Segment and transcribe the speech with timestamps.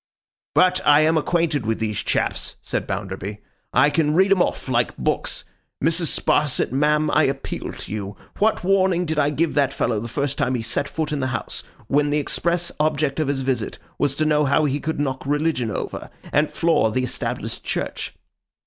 [0.55, 3.37] 'But I am acquainted with these chaps,' said Bounderby.
[3.71, 5.43] 'I can read 'em off, like books.
[5.79, 6.07] Mrs.
[6.07, 8.17] Sparsit, ma'am, I appeal to you.
[8.39, 11.27] What warning did I give that fellow, the first time he set foot in the
[11.27, 15.23] house, when the express object of his visit was to know how he could knock
[15.23, 18.15] Religion over, and floor the Established Church?